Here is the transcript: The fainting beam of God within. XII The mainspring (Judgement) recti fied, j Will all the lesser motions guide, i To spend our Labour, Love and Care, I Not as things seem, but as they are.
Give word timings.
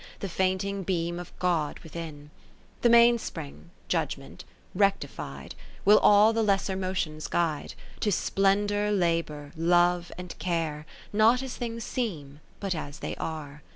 The 0.17 0.27
fainting 0.27 0.81
beam 0.81 1.19
of 1.19 1.31
God 1.37 1.77
within. 1.83 2.31
XII 2.31 2.31
The 2.81 2.89
mainspring 2.89 3.69
(Judgement) 3.87 4.45
recti 4.73 5.05
fied, 5.07 5.51
j 5.51 5.55
Will 5.85 5.99
all 5.99 6.33
the 6.33 6.41
lesser 6.41 6.75
motions 6.75 7.27
guide, 7.27 7.75
i 7.77 7.99
To 7.99 8.11
spend 8.11 8.71
our 8.71 8.91
Labour, 8.91 9.51
Love 9.55 10.11
and 10.17 10.33
Care, 10.39 10.87
I 11.13 11.17
Not 11.17 11.43
as 11.43 11.55
things 11.55 11.83
seem, 11.83 12.39
but 12.59 12.73
as 12.73 12.97
they 12.97 13.15
are. 13.17 13.61